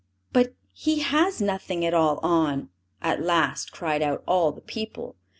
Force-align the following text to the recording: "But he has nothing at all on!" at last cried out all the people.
"But 0.33 0.55
he 0.73 1.01
has 1.01 1.39
nothing 1.39 1.85
at 1.85 1.93
all 1.93 2.17
on!" 2.23 2.69
at 3.03 3.21
last 3.21 3.71
cried 3.71 4.01
out 4.01 4.23
all 4.25 4.51
the 4.51 4.59
people. 4.59 5.15